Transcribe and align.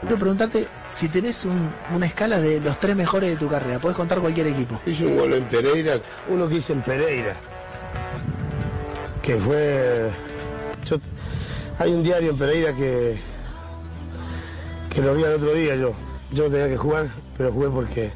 Quiero 0.00 0.16
preguntarte 0.16 0.68
si 0.88 1.08
tenés 1.08 1.44
un, 1.44 1.70
una 1.92 2.06
escala 2.06 2.38
de 2.38 2.60
los 2.60 2.78
tres 2.78 2.94
mejores 2.94 3.30
de 3.30 3.36
tu 3.36 3.48
carrera. 3.48 3.80
Puedes 3.80 3.96
contar 3.96 4.20
cualquier 4.20 4.46
equipo. 4.46 4.80
Hice 4.86 5.06
un 5.06 5.16
gol 5.16 5.32
en 5.34 5.44
Pereira. 5.44 5.94
Uno 6.28 6.48
que 6.48 6.56
hice 6.56 6.72
en 6.72 6.82
Pereira. 6.82 7.34
Que 9.22 9.36
fue. 9.36 10.10
Hay 11.80 11.92
un 11.92 12.02
diario 12.02 12.30
en 12.30 12.38
Pereira 12.38 12.74
que 12.74 13.18
que 14.88 15.02
lo 15.02 15.14
vi 15.14 15.22
el 15.22 15.34
otro 15.34 15.52
día 15.52 15.76
yo. 15.76 15.92
Yo 16.32 16.44
tenía 16.44 16.68
que 16.68 16.76
jugar, 16.76 17.08
pero 17.36 17.52
jugué 17.52 17.68
porque, 17.68 18.10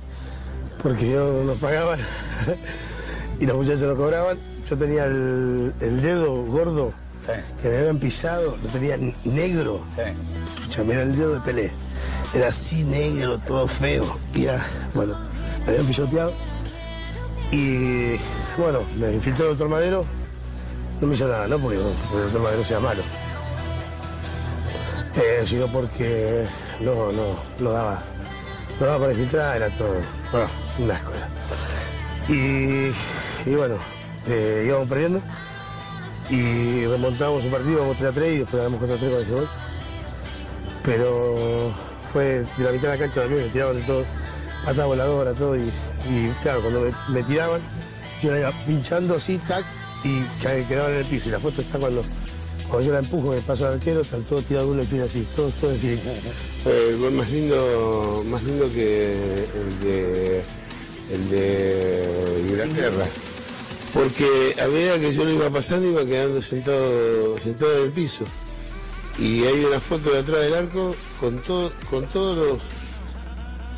porque 0.83 1.11
yo 1.11 1.43
nos 1.45 1.59
pagaban 1.59 1.99
y 3.41 3.47
los 3.47 3.57
muchachos 3.57 3.83
no 3.83 3.97
cobraban. 3.97 4.39
Yo 4.69 4.77
tenía 4.77 5.07
el 5.07 6.01
dedo 6.03 6.45
gordo 6.45 6.93
Sí. 7.25 7.33
que 7.63 7.69
me 7.69 7.79
habían 7.79 7.99
pisado, 7.99 8.57
lo 8.63 8.69
tenía 8.71 8.99
negro. 9.25 9.85
Sí. 9.91 10.83
Mira 10.83 11.03
el 11.03 11.17
dedo 11.17 11.35
de 11.35 11.41
Pelé. 11.41 11.73
Era 12.35 12.49
así 12.49 12.83
negro, 12.83 13.39
todo 13.39 13.69
feo. 13.69 14.19
Y 14.35 14.47
era, 14.47 14.67
bueno, 14.93 15.17
me 15.65 15.69
habían 15.73 15.87
pisoteado. 15.87 16.33
Y 17.53 18.17
bueno, 18.59 18.81
me 18.99 19.13
infiltró 19.13 19.45
el 19.45 19.51
doctor 19.51 19.69
Madero. 19.69 20.05
No 21.01 21.07
me 21.07 21.15
hizo 21.15 21.29
nada, 21.29 21.47
¿no? 21.47 21.59
Porque, 21.59 21.79
porque 21.79 22.17
el 22.17 22.23
doctor 22.25 22.43
Madero 22.43 22.65
sea 22.65 22.81
malo. 22.81 23.03
Eh, 25.15 25.45
sino 25.47 25.71
porque 25.71 26.47
no, 26.81 27.13
no, 27.13 27.37
no 27.61 27.71
daba, 27.71 28.03
no 28.81 28.87
daba 28.87 28.99
para 28.99 29.13
infiltrar, 29.13 29.57
era 29.57 29.69
todo, 29.77 29.95
bueno, 30.33 30.49
un 30.79 30.91
asco 30.91 31.11
era. 31.13 31.29
Y, 32.29 32.93
y 33.45 33.55
bueno, 33.55 33.75
eh, 34.27 34.65
íbamos 34.67 34.89
perdiendo 34.89 35.21
y 36.31 36.87
remontamos 36.87 37.45
un 37.45 37.51
partido, 37.51 37.73
íbamos 37.73 37.97
3 37.99 38.11
a 38.11 38.13
3 38.13 38.35
y 38.35 38.39
después 38.39 38.63
ganamos 38.63 38.79
4 38.79 38.95
a 38.95 38.99
3 38.99 39.13
con 39.13 39.23
ese 39.23 39.31
gol. 39.33 39.49
Pero 40.85 41.75
fue 42.13 42.25
de 42.25 42.65
la 42.65 42.73
mitad 42.73 42.89
de 42.89 42.89
la 42.89 42.99
cancha 42.99 43.21
también, 43.23 43.45
me 43.45 43.51
tiraban 43.51 43.77
de 43.77 43.83
todo, 43.83 44.05
patada 44.65 44.87
voladora, 44.87 45.33
todo, 45.33 45.57
y, 45.57 45.71
claro, 46.43 46.63
cuando 46.63 46.91
me, 47.09 47.23
tiraban, 47.23 47.63
yo 48.23 48.33
la 48.33 48.41
iba 48.41 48.67
pinchando 48.67 49.17
así, 49.17 49.39
tac, 49.39 49.65
y 50.05 50.23
quedaban 50.67 50.93
en 50.93 50.99
el 50.99 51.05
piso. 51.05 51.29
Y 51.29 51.33
la 51.33 51.39
foto 51.39 51.61
está 51.61 51.79
cuando, 51.79 52.03
cuando 52.69 52.87
yo 52.87 52.93
la 52.93 52.99
empujo, 52.99 53.31
me 53.31 53.41
paso 53.41 53.67
al 53.67 53.75
arquero, 53.75 54.01
están 54.01 54.23
todos 54.25 54.45
tirados 54.45 54.71
uno 54.71 54.83
y 54.83 54.87
pide 54.87 55.03
así, 55.03 55.27
todos, 55.37 55.53
todos 55.55 55.77
así. 55.79 56.01
el 56.67 56.99
gol 56.99 57.13
más 57.13 57.31
lindo, 57.31 58.25
más 58.27 58.43
lindo 58.43 58.71
que 58.73 59.13
el 59.13 59.81
de, 59.81 60.43
el 61.13 61.31
de 61.31 62.45
Inglaterra. 62.49 63.07
Porque 63.93 64.57
a 64.63 64.67
medida 64.69 64.99
que 64.99 65.13
yo 65.13 65.25
lo 65.25 65.33
iba 65.33 65.51
pasando 65.51 65.89
iba 65.89 66.05
quedando 66.05 66.41
sentado, 66.41 67.37
sentado 67.39 67.79
en 67.79 67.83
el 67.85 67.93
piso. 67.93 68.25
Y 69.19 69.45
hay 69.45 69.65
una 69.65 69.81
foto 69.81 70.11
de 70.11 70.21
atrás 70.21 70.41
del 70.41 70.55
arco 70.55 70.97
con, 71.21 71.43
todo, 71.43 71.73
con 71.91 72.07
todos 72.07 72.37
los 72.37 72.63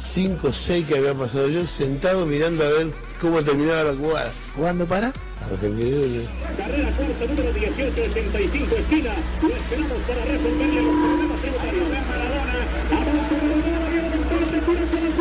cinco 0.01 0.49
o 0.49 0.53
seis 0.53 0.87
que 0.87 0.97
había 0.97 1.15
pasado 1.15 1.49
yo 1.49 1.67
sentado 1.67 2.25
mirando 2.25 2.63
a 2.65 2.69
ver 2.69 2.93
cómo 3.21 3.43
terminaba 3.43 3.93
la 3.93 3.97
jugada. 3.97 4.33
¿Jugando 4.55 4.87
para? 4.87 5.13
Argentina. 5.51 6.31
Carrera 6.57 6.91
corta 6.97 7.27
número 7.27 7.53
1865 7.53 8.77
esquina. 8.77 9.15
Lo 9.43 9.49
esperamos 9.49 9.99
para 10.07 10.25
resolverle 10.25 10.83
los 10.83 10.95
problemas 10.95 11.41
tributarios. 11.41 11.89
Maradona. 12.09 12.55
Avanza 12.95 13.35
Maradona. 13.43 13.85
El 13.95 14.85
empate. 14.85 15.15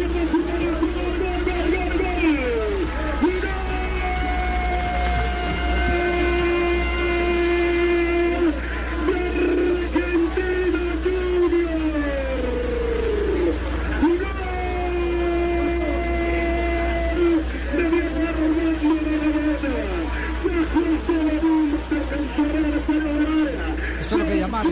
El 0.63 0.92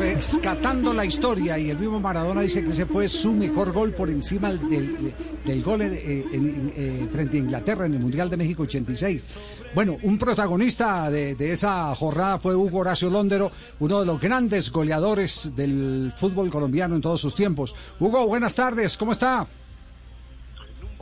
rescatando 0.05 0.93
la 0.93 1.05
historia 1.05 1.59
y 1.59 1.69
el 1.69 1.77
mismo 1.77 1.99
Maradona 1.99 2.41
dice 2.41 2.63
que 2.63 2.71
ese 2.71 2.87
fue 2.87 3.07
su 3.07 3.33
mejor 3.33 3.71
gol 3.71 3.93
por 3.93 4.09
encima 4.09 4.51
del, 4.51 5.13
del 5.45 5.61
gol 5.63 5.83
en- 5.83 5.93
en- 6.33 7.09
frente 7.11 7.37
a 7.37 7.39
Inglaterra 7.39 7.85
en 7.85 7.93
el 7.93 7.99
Mundial 7.99 8.27
de 8.27 8.35
México 8.37 8.63
86. 8.63 9.21
Bueno, 9.75 9.97
un 10.01 10.17
protagonista 10.17 11.09
de, 11.11 11.35
de 11.35 11.51
esa 11.51 11.93
jornada 11.93 12.39
fue 12.39 12.55
Hugo 12.55 12.79
Horacio 12.79 13.11
Londero, 13.11 13.51
uno 13.79 13.99
de 13.99 14.05
los 14.07 14.19
grandes 14.19 14.71
goleadores 14.71 15.51
del 15.55 16.11
fútbol 16.17 16.49
colombiano 16.49 16.95
en 16.95 17.01
todos 17.01 17.21
sus 17.21 17.35
tiempos. 17.35 17.75
Hugo, 17.99 18.25
buenas 18.25 18.55
tardes, 18.55 18.97
¿cómo 18.97 19.11
está? 19.11 19.45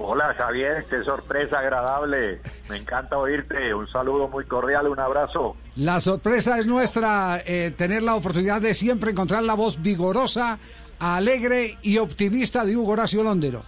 Hola 0.01 0.33
Javier, 0.33 0.85
qué 0.89 1.03
sorpresa 1.03 1.59
agradable. 1.59 2.39
Me 2.69 2.77
encanta 2.77 3.17
oírte. 3.17 3.73
Un 3.73 3.85
saludo 3.85 4.29
muy 4.29 4.45
cordial, 4.45 4.87
un 4.87 4.97
abrazo. 4.97 5.57
La 5.75 5.99
sorpresa 5.99 6.57
es 6.57 6.67
nuestra 6.67 7.41
eh, 7.45 7.71
tener 7.77 8.03
la 8.03 8.15
oportunidad 8.15 8.61
de 8.61 8.73
siempre 8.73 9.11
encontrar 9.11 9.43
la 9.43 9.55
voz 9.55 9.81
vigorosa, 9.81 10.57
alegre 10.99 11.77
y 11.81 11.97
optimista 11.97 12.63
de 12.63 12.77
Hugo 12.77 12.93
Horacio 12.93 13.23
Londero. 13.23 13.63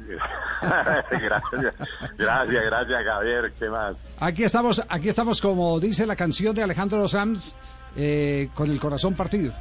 gracias, 0.60 1.74
gracias, 2.18 2.64
gracias 2.64 3.04
Javier. 3.04 3.52
¿Qué 3.58 3.70
más? 3.70 3.96
Aquí 4.18 4.44
estamos, 4.44 4.84
aquí 4.86 5.08
estamos 5.08 5.40
como 5.40 5.80
dice 5.80 6.06
la 6.06 6.14
canción 6.14 6.54
de 6.54 6.62
Alejandro 6.62 7.08
Sanz, 7.08 7.56
eh, 7.96 8.50
con 8.54 8.70
el 8.70 8.78
corazón 8.78 9.14
partido. 9.14 9.54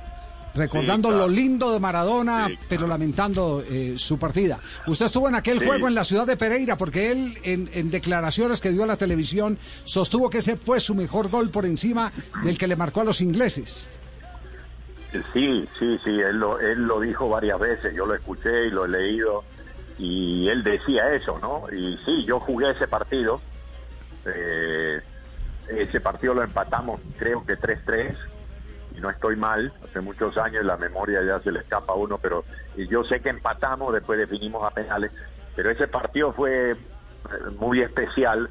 Recordando 0.55 1.09
Sí, 1.09 1.13
claro. 1.15 1.27
lo 1.27 1.33
lindo 1.33 1.71
de 1.71 1.79
Maradona, 1.79 2.47
Sí, 2.47 2.53
claro. 2.55 2.65
pero 2.69 2.87
lamentando 2.87 3.63
eh, 3.69 3.93
su 3.97 4.17
partida. 4.17 4.59
Usted 4.87 5.05
estuvo 5.05 5.27
en 5.29 5.35
aquel 5.35 5.59
Sí. 5.59 5.65
juego 5.65 5.87
en 5.87 5.95
la 5.95 6.03
ciudad 6.03 6.25
de 6.25 6.37
Pereira, 6.37 6.75
porque 6.77 7.11
él, 7.11 7.37
en, 7.43 7.69
en 7.73 7.91
declaraciones 7.91 8.59
que 8.61 8.71
dio 8.71 8.83
a 8.83 8.87
la 8.87 8.97
televisión, 8.97 9.57
sostuvo 9.83 10.29
que 10.29 10.39
ese 10.39 10.57
fue 10.57 10.79
su 10.79 10.95
mejor 10.95 11.29
gol 11.29 11.49
por 11.51 11.65
encima 11.65 12.11
del 12.43 12.57
que 12.57 12.67
le 12.67 12.75
marcó 12.75 13.01
a 13.01 13.03
los 13.03 13.21
ingleses. 13.21 13.89
Sí, 15.33 15.67
sí, 15.79 15.97
sí, 16.03 16.09
él 16.19 16.37
lo, 16.37 16.59
él 16.59 16.83
lo 16.83 16.99
dijo 16.99 17.29
varias 17.29 17.59
veces, 17.59 17.95
yo 17.95 18.05
lo 18.05 18.13
escuché 18.15 18.67
y 18.67 18.69
lo 18.71 18.85
he 18.85 18.89
leído 18.89 19.43
y 19.97 20.47
él 20.47 20.63
decía 20.63 21.13
eso, 21.15 21.39
¿no? 21.39 21.63
Y 21.75 21.97
sí, 22.05 22.25
yo 22.27 22.39
jugué 22.39 22.71
ese 22.71 22.87
partido, 22.87 23.41
eh, 24.25 24.99
ese 25.67 25.99
partido 25.99 26.33
lo 26.35 26.43
empatamos 26.43 27.01
creo 27.17 27.43
que 27.45 27.57
3-3 27.57 28.15
y 28.95 29.01
no 29.01 29.09
estoy 29.09 29.35
mal, 29.35 29.73
hace 29.83 30.01
muchos 30.01 30.37
años 30.37 30.65
la 30.65 30.77
memoria 30.77 31.21
ya 31.23 31.39
se 31.41 31.51
le 31.51 31.59
escapa 31.59 31.93
a 31.93 31.95
uno, 31.95 32.17
pero 32.17 32.43
y 32.75 32.87
yo 32.87 33.03
sé 33.03 33.21
que 33.21 33.29
empatamos, 33.29 33.93
después 33.93 34.19
definimos 34.19 34.63
a 34.63 34.71
penales, 34.71 35.11
pero 35.55 35.69
ese 35.69 35.87
partido 35.87 36.33
fue 36.33 36.71
eh, 36.71 36.75
muy 37.59 37.81
especial 37.81 38.49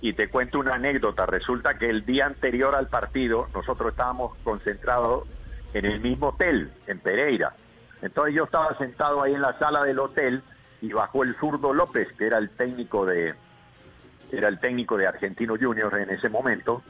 y 0.00 0.14
te 0.14 0.28
cuento 0.28 0.58
una 0.58 0.74
anécdota. 0.74 1.26
Resulta 1.26 1.74
que 1.74 1.88
el 1.88 2.04
día 2.04 2.26
anterior 2.26 2.74
al 2.74 2.88
partido 2.88 3.48
nosotros 3.54 3.90
estábamos 3.90 4.36
concentrados 4.42 5.28
en 5.74 5.84
el 5.84 6.00
mismo 6.00 6.28
hotel, 6.28 6.72
en 6.86 6.98
Pereira. 6.98 7.54
Entonces 8.02 8.34
yo 8.34 8.44
estaba 8.44 8.76
sentado 8.78 9.22
ahí 9.22 9.34
en 9.34 9.42
la 9.42 9.58
sala 9.58 9.84
del 9.84 9.98
hotel 9.98 10.42
y 10.80 10.92
bajó 10.92 11.22
el 11.22 11.36
zurdo 11.36 11.74
López, 11.74 12.08
que 12.16 12.26
era 12.26 12.38
el 12.38 12.50
técnico 12.50 13.04
de 13.04 13.34
era 14.32 14.48
el 14.48 14.58
técnico 14.60 14.96
de 14.96 15.06
Argentino 15.06 15.56
Juniors 15.60 15.94
en 15.96 16.10
ese 16.10 16.28
momento. 16.28 16.82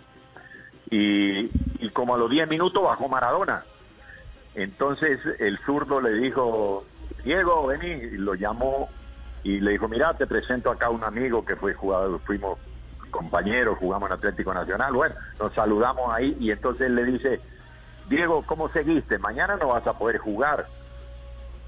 Y, 0.91 1.51
y 1.81 1.91
como 1.91 2.15
a 2.15 2.19
los 2.19 2.31
10 2.31 2.49
minutos 2.49 2.83
bajó 2.83 3.09
Maradona. 3.09 3.65
Entonces 4.55 5.21
el 5.39 5.59
zurdo 5.65 6.01
le 6.01 6.13
dijo, 6.15 6.85
Diego, 7.25 7.67
vení, 7.67 7.89
y 7.89 8.11
lo 8.19 8.35
llamó 8.35 8.89
y 9.43 9.61
le 9.61 9.73
dijo, 9.73 9.89
mira, 9.89 10.15
te 10.17 10.27
presento 10.27 10.71
acá 10.71 10.91
un 10.91 11.05
amigo 11.05 11.45
que 11.45 11.57
fue 11.57 11.73
jugador, 11.75 12.21
fuimos 12.25 12.59
compañeros, 13.11 13.79
jugamos 13.79 14.09
en 14.11 14.15
Atlético 14.17 14.53
Nacional, 14.55 14.93
bueno, 14.93 15.15
nos 15.39 15.53
saludamos 15.55 16.13
ahí 16.13 16.37
y 16.41 16.51
entonces 16.51 16.87
él 16.87 16.95
le 16.97 17.05
dice, 17.05 17.41
Diego, 18.09 18.45
¿cómo 18.47 18.69
seguiste? 18.71 19.19
Mañana 19.19 19.57
no 19.57 19.69
vas 19.69 19.87
a 19.87 19.99
poder 19.99 20.19
jugar. 20.19 20.67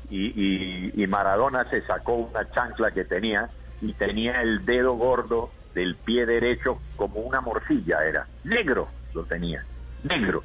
Y, 0.09 0.27
y- 0.35 1.03
y 1.03 1.07
Maradona 1.07 1.69
se 1.71 1.83
sacó 1.83 2.15
una 2.15 2.51
chancla 2.51 2.91
que 2.91 3.05
tenía 3.05 3.51
y 3.81 3.95
tenía 3.95 4.43
el 4.43 4.65
dedo 4.65 4.95
gordo 4.95 5.51
del 5.75 5.97
pie 5.97 6.27
derecho 6.27 6.81
como 6.97 7.21
una 7.21 7.41
morcilla 7.41 8.05
era, 8.05 8.27
negro 8.45 8.89
lo 9.15 9.25
tenía, 9.25 9.65
negro. 10.05 10.43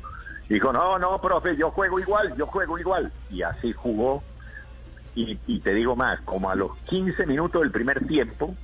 Dijo, 0.49 0.71
no, 0.71 0.97
no, 0.97 1.19
profe, 1.19 1.55
yo 1.57 1.71
juego 1.71 1.99
igual, 1.99 2.35
yo 2.37 2.47
juego 2.47 2.79
igual. 2.79 3.11
Y 3.29 3.41
así 3.41 3.73
jugó 3.73 4.23
Y, 5.15 5.59
te 5.61 5.73
digo 5.73 5.95
más, 5.95 6.21
como 6.21 6.49
a 6.49 6.55
los 6.55 6.77
15 6.85 7.25
minutos 7.25 7.61
del 7.61 7.71
primer 7.71 8.05
tiempo, 8.05 8.55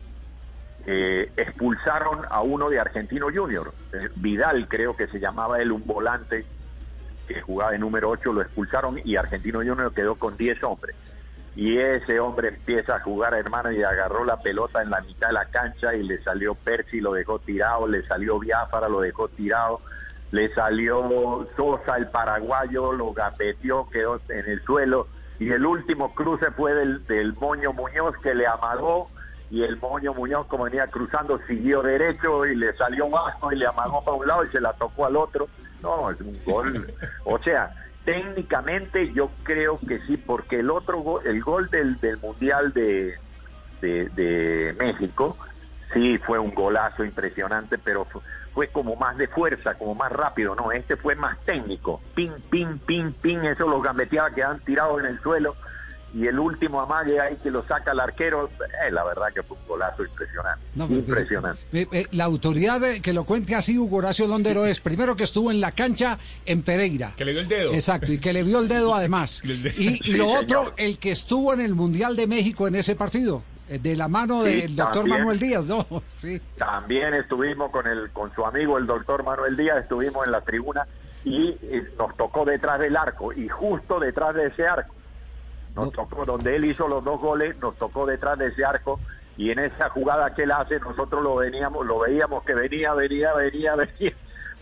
eh, 0.85 1.31
expulsaron 1.35 2.21
a 2.29 2.41
uno 2.41 2.69
de 2.69 2.79
Argentino 2.79 3.27
Junior, 3.33 3.73
eh, 3.93 4.09
Vidal 4.15 4.67
creo 4.67 4.95
que 4.95 5.07
se 5.07 5.19
llamaba 5.19 5.59
él, 5.61 5.71
un 5.71 5.83
volante 5.85 6.45
que 7.27 7.41
jugaba 7.41 7.71
de 7.71 7.79
número 7.79 8.09
8, 8.09 8.33
lo 8.33 8.41
expulsaron 8.41 8.99
y 9.03 9.15
Argentino 9.15 9.59
Junior 9.59 9.93
quedó 9.93 10.15
con 10.15 10.37
10 10.37 10.63
hombres. 10.63 10.95
Y 11.55 11.77
ese 11.77 12.19
hombre 12.19 12.49
empieza 12.49 12.95
a 12.95 12.99
jugar, 12.99 13.33
hermano, 13.35 13.71
y 13.71 13.83
agarró 13.83 14.25
la 14.25 14.37
pelota 14.37 14.81
en 14.81 14.89
la 14.89 15.01
mitad 15.01 15.27
de 15.27 15.33
la 15.33 15.45
cancha 15.45 15.93
y 15.93 16.03
le 16.03 16.21
salió 16.23 16.55
Percy, 16.55 16.99
lo 16.99 17.13
dejó 17.13 17.39
tirado, 17.39 17.87
le 17.87 18.05
salió 18.07 18.39
Biafara, 18.39 18.89
lo 18.89 19.01
dejó 19.01 19.27
tirado, 19.27 19.81
le 20.33 20.51
salió 20.55 21.47
Sosa, 21.55 21.95
el 21.95 22.07
paraguayo, 22.07 22.91
lo 22.91 23.13
gapeteó, 23.13 23.87
quedó 23.91 24.19
en 24.29 24.49
el 24.49 24.63
suelo. 24.63 25.07
Y 25.37 25.51
el 25.51 25.63
último 25.63 26.15
cruce 26.15 26.49
fue 26.49 26.73
del, 26.73 27.05
del 27.05 27.33
Moño 27.33 27.71
Muñoz 27.71 28.17
que 28.17 28.33
le 28.33 28.47
amagó 28.47 29.07
y 29.51 29.61
el 29.61 29.77
Moño 29.77 30.11
Muñoz 30.15 30.47
como 30.47 30.63
venía 30.63 30.87
cruzando 30.87 31.39
siguió 31.45 31.83
derecho 31.83 32.47
y 32.47 32.55
le 32.55 32.73
salió 32.73 33.07
bajo 33.11 33.51
y 33.51 33.57
le 33.57 33.67
amagó 33.67 34.03
para 34.03 34.17
un 34.17 34.27
lado 34.27 34.43
y 34.43 34.49
se 34.49 34.59
la 34.59 34.73
tocó 34.73 35.05
al 35.05 35.17
otro. 35.17 35.47
No, 35.83 36.09
es 36.09 36.19
un 36.19 36.35
gol. 36.43 36.91
O 37.25 37.37
sea, 37.37 37.71
técnicamente 38.03 39.13
yo 39.13 39.29
creo 39.43 39.79
que 39.87 39.99
sí, 40.07 40.17
porque 40.17 40.61
el 40.61 40.71
otro 40.71 40.97
gol, 41.01 41.21
el 41.27 41.43
gol 41.43 41.69
del, 41.69 41.99
del 41.99 42.17
Mundial 42.17 42.73
de, 42.73 43.19
de 43.81 44.75
México, 44.79 45.37
sí 45.93 46.17
fue 46.19 46.39
un 46.39 46.53
golazo 46.53 47.03
impresionante, 47.03 47.77
pero 47.77 48.05
fu- 48.05 48.21
fue 48.53 48.67
como 48.69 48.95
más 48.95 49.17
de 49.17 49.27
fuerza, 49.27 49.75
como 49.75 49.95
más 49.95 50.11
rápido, 50.11 50.55
no, 50.55 50.71
este 50.71 50.95
fue 50.95 51.15
más 51.15 51.39
técnico, 51.45 52.01
pin, 52.15 52.31
pin, 52.49 52.79
pin, 52.79 53.13
pin, 53.13 53.43
eso 53.45 53.67
los 53.67 53.81
gambeteaba, 53.83 54.33
quedaban 54.33 54.59
tirados 54.63 54.99
en 55.01 55.07
el 55.07 55.19
suelo, 55.21 55.55
y 56.15 56.27
el 56.27 56.37
último 56.37 56.79
amague 56.79 57.19
ahí 57.19 57.37
que 57.41 57.49
lo 57.49 57.65
saca 57.67 57.91
el 57.91 57.99
arquero, 57.99 58.47
eh, 58.85 58.91
la 58.91 59.03
verdad 59.03 59.29
que 59.33 59.41
fue 59.41 59.57
un 59.57 59.65
golazo 59.67 60.03
impresionante, 60.05 60.63
No, 60.75 60.85
pero- 60.87 60.99
impresionante. 60.99 61.61
Eh, 61.73 61.87
eh, 61.91 62.05
la 62.11 62.25
autoridad 62.25 62.79
de- 62.79 63.01
que 63.01 63.13
lo 63.13 63.23
cuente 63.23 63.55
así, 63.55 63.79
Hugo 63.79 63.97
Horacio 63.97 64.27
Londero, 64.27 64.63
es 64.63 64.79
primero 64.79 65.15
que 65.15 65.23
estuvo 65.23 65.49
en 65.49 65.59
la 65.59 65.71
cancha 65.71 66.19
en 66.45 66.61
Pereira. 66.61 67.13
Que 67.17 67.25
le 67.25 67.31
dio 67.31 67.41
el 67.41 67.47
dedo. 67.47 67.73
Exacto, 67.73 68.11
y 68.13 68.19
que 68.19 68.31
le 68.31 68.43
vio 68.43 68.59
el 68.59 68.67
dedo 68.67 68.93
además. 68.95 69.41
El 69.43 69.63
dedo. 69.63 69.73
Y, 69.81 69.99
y 70.11 70.13
lo 70.13 70.27
otro, 70.29 70.73
el 70.77 70.99
que 70.99 71.09
estuvo 71.09 71.51
en 71.51 71.61
el 71.61 71.73
Mundial 71.73 72.15
de 72.15 72.27
México 72.27 72.67
en 72.67 72.75
ese 72.75 72.95
partido, 72.95 73.43
de 73.79 73.95
la 73.95 74.07
mano 74.07 74.43
Sí, 74.43 74.61
del 74.61 74.75
doctor 74.75 74.95
también. 75.01 75.17
Manuel 75.19 75.39
Díaz, 75.39 75.65
¿no? 75.65 75.85
Sí. 76.09 76.41
También 76.57 77.13
estuvimos 77.13 77.71
con 77.71 77.87
el 77.87 78.09
con 78.11 78.33
su 78.33 78.45
amigo 78.45 78.77
el 78.77 78.85
doctor 78.87 79.23
Manuel 79.23 79.55
Díaz, 79.57 79.79
estuvimos 79.83 80.25
en 80.25 80.31
la 80.31 80.41
tribuna 80.41 80.87
y 81.25 81.49
eh, 81.61 81.87
nos 81.97 82.15
tocó 82.17 82.43
detrás 82.45 82.79
del 82.79 82.95
arco 82.97 83.31
y 83.33 83.47
justo 83.49 83.99
detrás 83.99 84.35
de 84.35 84.47
ese 84.47 84.67
arco. 84.67 84.93
Nos 85.75 85.85
No. 85.85 85.91
tocó 85.91 86.25
donde 86.25 86.55
él 86.55 86.65
hizo 86.65 86.87
los 86.87 87.03
dos 87.03 87.19
goles, 87.19 87.57
nos 87.59 87.75
tocó 87.75 88.05
detrás 88.05 88.37
de 88.37 88.47
ese 88.47 88.63
arco 88.65 88.99
y 89.37 89.49
en 89.49 89.59
esa 89.59 89.89
jugada 89.89 90.33
que 90.35 90.43
él 90.43 90.51
hace 90.51 90.79
nosotros 90.79 91.23
lo 91.23 91.35
veníamos, 91.37 91.85
lo 91.85 91.99
veíamos 91.99 92.43
que 92.43 92.53
venía, 92.53 92.93
venía, 92.93 93.33
venía, 93.33 93.75
venía. 93.75 94.13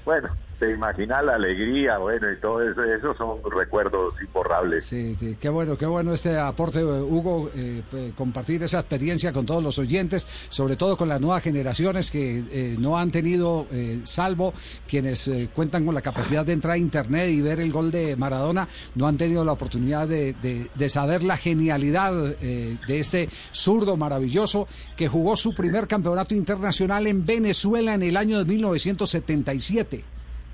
Bueno, 0.06 0.30
te 0.62 1.08
la 1.08 1.34
alegría, 1.36 1.98
bueno, 1.98 2.32
y 2.32 2.38
todo 2.40 2.62
eso, 2.62 2.84
esos 2.84 3.18
son 3.18 3.40
recuerdos 3.52 4.14
imborrables. 4.22 4.86
Sí, 4.86 5.16
sí, 5.20 5.36
qué 5.40 5.50
bueno, 5.50 5.76
qué 5.76 5.88
bueno 5.88 6.14
este 6.14 6.38
aporte, 6.38 6.82
eh, 6.82 6.84
Hugo, 6.84 7.50
eh, 7.56 7.82
eh, 7.94 8.12
compartir 8.16 8.62
esa 8.62 8.80
experiencia 8.80 9.34
con 9.34 9.44
todos 9.46 9.64
los 9.64 9.80
oyentes, 9.80 10.28
sobre 10.50 10.76
todo 10.76 10.96
con 10.96 11.10
las 11.10 11.20
nuevas 11.20 11.42
generaciones 11.42 12.12
que 12.12 12.44
eh, 12.52 12.76
no 12.78 12.96
han 13.00 13.10
tenido, 13.10 13.66
eh, 13.72 14.02
salvo 14.04 14.54
quienes 14.88 15.28
eh, 15.28 15.50
cuentan 15.54 15.84
con 15.84 15.96
la 15.96 16.02
capacidad 16.02 16.46
de 16.46 16.54
entrar 16.54 16.74
a 16.76 16.78
Internet 16.78 17.30
y 17.32 17.42
ver 17.42 17.60
el 17.60 17.72
gol 17.72 17.90
de 17.90 18.16
Maradona, 18.16 18.68
no 18.94 19.08
han 19.08 19.18
tenido 19.18 19.44
la 19.44 19.54
oportunidad 19.54 20.08
de, 20.08 20.34
de- 20.44 20.68
de 20.76 20.90
saber 20.90 21.24
la 21.24 21.38
genialidad 21.38 22.14
eh, 22.40 22.78
de 22.88 23.00
este 23.00 23.30
zurdo 23.52 23.98
maravilloso 23.98 24.68
que 24.96 25.08
jugó 25.08 25.36
su 25.36 25.56
primer 25.56 25.88
campeonato 25.88 26.36
internacional 26.36 27.08
en 27.08 27.26
Venezuela 27.26 27.96
en 27.96 28.04
el 28.04 28.16
año 28.16 28.38
de 28.38 28.46
1977, 28.46 30.04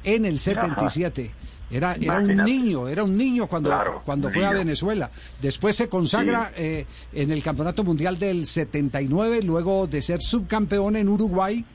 en 0.04 0.26
el 0.26 0.40
77. 0.40 1.32
Era, 1.70 1.96
era 2.00 2.20
un 2.20 2.38
niño, 2.46 2.88
era 2.88 3.04
un 3.04 3.18
niño 3.18 3.46
cuando, 3.48 3.70
Claro, 3.70 4.02
cuando 4.06 4.30
fue 4.30 4.46
a 4.46 4.50
niño. 4.52 4.60
Venezuela. 4.60 5.12
Después 5.42 5.76
se 5.76 5.90
consagra 5.90 6.54
eh, 6.56 6.86
en 7.12 7.30
el 7.32 7.44
Campeonato 7.44 7.84
Mundial 7.84 8.18
del 8.18 8.48
79, 8.48 9.42
luego 9.44 9.86
de 9.86 10.02
ser 10.02 10.22
subcampeón 10.22 10.96
en 10.96 11.10
Uruguay, 11.10 11.66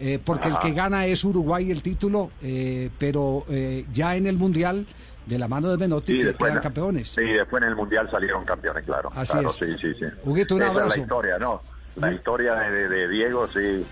eh, 0.00 0.18
porque 0.22 0.48
el 0.48 0.54
Ajá. 0.54 0.62
que 0.62 0.72
gana 0.72 1.06
es 1.06 1.22
Uruguay 1.22 1.70
el 1.70 1.80
título, 1.80 2.32
eh, 2.42 2.90
pero 2.98 3.44
eh, 3.48 3.84
ya 3.92 4.16
en 4.16 4.26
el 4.26 4.36
Mundial, 4.36 4.84
de 5.26 5.38
la 5.38 5.46
mano 5.46 5.68
de 5.70 5.78
Menotti, 5.78 6.12
Sí, 6.12 6.18
que 6.18 6.24
después, 6.26 6.50
quedan 6.50 6.62
campeones. 6.64 7.08
Sí, 7.10 7.22
después 7.22 7.62
en 7.62 7.68
el 7.68 7.76
Mundial 7.76 8.08
salieron 8.10 8.44
campeones, 8.44 8.84
claro. 8.84 9.10
Así 9.14 9.32
Claro, 9.32 9.48
es. 9.48 9.54
Sí, 9.54 9.66
sí, 9.80 9.94
sí. 9.98 10.06
Huguito, 10.24 10.56
un 10.56 10.62
Esa 10.62 10.70
es 10.72 10.76
abrazo. 10.76 10.96
la 10.96 11.02
historia, 11.02 11.38
¿no? 11.38 11.62
La 11.96 12.12
historia 12.12 12.54
de, 12.54 12.70
de- 12.72 12.88
de 12.88 13.08
Diego, 13.08 13.46
sí, 13.54 13.84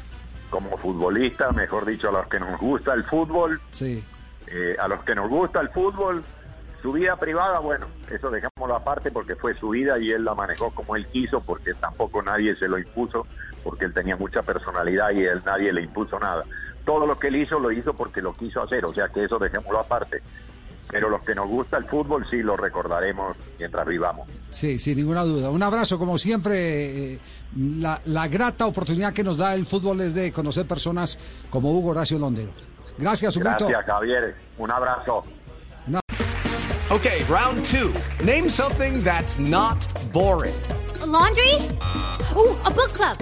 como 0.54 0.76
futbolista, 0.78 1.50
mejor 1.50 1.84
dicho, 1.84 2.10
a 2.10 2.12
los 2.12 2.28
que 2.28 2.38
nos 2.38 2.60
gusta 2.60 2.94
el 2.94 3.02
fútbol, 3.02 3.60
Sí. 3.72 4.04
eh, 4.46 4.76
a 4.78 4.86
los 4.86 5.02
que 5.02 5.12
nos 5.16 5.28
gusta 5.28 5.60
el 5.60 5.68
fútbol, 5.70 6.22
su 6.80 6.92
vida 6.92 7.16
privada, 7.16 7.58
bueno, 7.58 7.86
eso 8.08 8.30
dejémoslo 8.30 8.76
aparte 8.76 9.10
porque 9.10 9.34
fue 9.34 9.54
su 9.54 9.70
vida 9.70 9.98
y 9.98 10.12
él 10.12 10.24
la 10.24 10.36
manejó 10.36 10.70
como 10.70 10.94
él 10.94 11.08
quiso, 11.08 11.40
porque 11.40 11.74
tampoco 11.74 12.22
nadie 12.22 12.54
se 12.54 12.68
lo 12.68 12.78
impuso, 12.78 13.26
porque 13.64 13.86
él 13.86 13.92
tenía 13.92 14.14
mucha 14.16 14.42
personalidad 14.44 15.10
y 15.10 15.24
él 15.24 15.42
nadie 15.44 15.72
le 15.72 15.82
impuso 15.82 16.20
nada. 16.20 16.44
Todo 16.84 17.04
lo 17.04 17.18
que 17.18 17.26
él 17.28 17.36
hizo 17.36 17.58
lo 17.58 17.72
hizo 17.72 17.92
porque 17.94 18.22
lo 18.22 18.32
quiso 18.34 18.62
hacer, 18.62 18.84
o 18.84 18.94
sea 18.94 19.08
que 19.08 19.24
eso 19.24 19.40
dejémoslo 19.40 19.80
aparte. 19.80 20.22
Pero 20.90 21.08
los 21.08 21.22
que 21.22 21.34
nos 21.34 21.48
gusta 21.48 21.76
el 21.76 21.84
fútbol 21.86 22.26
sí 22.30 22.42
lo 22.42 22.56
recordaremos 22.56 23.36
mientras 23.58 23.86
vivamos. 23.86 24.28
Sí, 24.50 24.78
sin 24.78 24.96
ninguna 24.98 25.22
duda. 25.24 25.50
Un 25.50 25.62
abrazo, 25.62 25.98
como 25.98 26.18
siempre. 26.18 27.14
eh, 27.14 27.18
la, 27.56 28.00
la 28.06 28.28
grata 28.28 28.66
oportunidad 28.66 29.12
que 29.12 29.24
nos 29.24 29.38
da 29.38 29.54
el 29.54 29.64
fútbol 29.66 30.00
es 30.02 30.14
de 30.14 30.32
conocer 30.32 30.66
personas 30.66 31.18
como 31.50 31.70
Hugo 31.72 31.90
Horacio 31.90 32.18
Londero. 32.18 32.50
Gracias, 32.98 33.36
Huguito. 33.36 33.66
Gracias, 33.66 33.84
Javier. 33.86 34.34
Un 34.58 34.70
abrazo. 34.70 35.24
Okay, 36.90 37.24
round 37.24 37.64
two. 37.64 37.92
Name 38.24 38.48
something 38.48 39.02
that's 39.02 39.38
not 39.38 39.78
boring. 40.12 40.54
A 41.02 41.06
laundry? 41.06 41.54
Ooh, 42.36 42.54
a 42.64 42.70
book 42.70 42.92
club. 42.92 43.16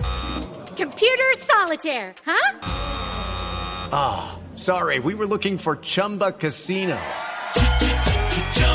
Computer 0.77 1.33
solitaire, 1.39 2.13
huh? 2.27 2.57
Sorry, 4.57 4.99
we 4.99 5.15
were 5.15 5.27
looking 5.27 5.57
for 5.59 5.77
Chumba 5.77 6.33
Casino. 6.33 6.99